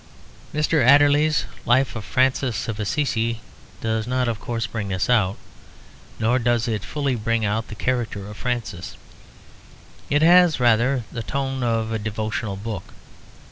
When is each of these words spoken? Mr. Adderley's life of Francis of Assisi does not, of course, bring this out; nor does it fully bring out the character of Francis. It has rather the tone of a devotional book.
Mr. 0.51 0.83
Adderley's 0.83 1.45
life 1.63 1.95
of 1.95 2.03
Francis 2.03 2.67
of 2.67 2.79
Assisi 2.79 3.39
does 3.81 4.07
not, 4.07 4.27
of 4.27 4.39
course, 4.39 4.65
bring 4.65 4.87
this 4.87 5.11
out; 5.11 5.37
nor 6.17 6.39
does 6.39 6.67
it 6.67 6.83
fully 6.83 7.13
bring 7.13 7.45
out 7.45 7.67
the 7.67 7.75
character 7.75 8.25
of 8.27 8.35
Francis. 8.35 8.97
It 10.09 10.23
has 10.23 10.59
rather 10.59 11.03
the 11.11 11.21
tone 11.21 11.61
of 11.61 11.91
a 11.91 11.99
devotional 11.99 12.55
book. 12.57 12.95